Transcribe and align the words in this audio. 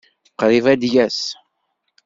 Qṛib 0.39 0.65
ad 0.73 0.83
yas. 0.93 1.21